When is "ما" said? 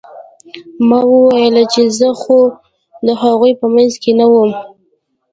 0.87-0.99